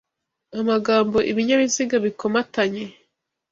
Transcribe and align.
Amagambo 0.59 1.17
ibinyabiziga 1.31 1.95
bikomatanye 2.05 2.83